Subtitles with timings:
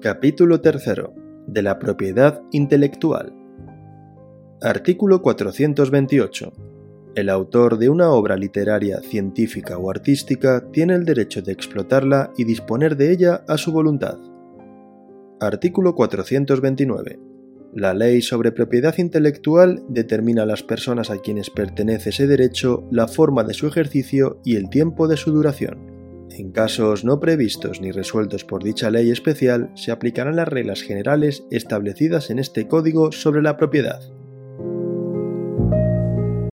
[0.00, 0.84] Capítulo 3.
[1.48, 3.34] De la propiedad intelectual.
[4.62, 6.52] Artículo 428.
[7.16, 12.44] El autor de una obra literaria, científica o artística tiene el derecho de explotarla y
[12.44, 14.18] disponer de ella a su voluntad.
[15.40, 17.18] Artículo 429.
[17.74, 23.08] La ley sobre propiedad intelectual determina a las personas a quienes pertenece ese derecho, la
[23.08, 25.87] forma de su ejercicio y el tiempo de su duración.
[26.30, 31.44] En casos no previstos ni resueltos por dicha ley especial, se aplicarán las reglas generales
[31.50, 34.00] establecidas en este Código sobre la propiedad.